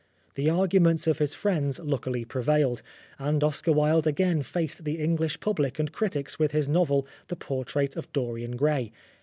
[0.33, 2.81] The arguments of his friends luckily prevailed,
[3.19, 7.95] and Oscar Wilde again faced the English public and critics with his novel, The Portrait
[7.95, 8.91] of Dorian Gray.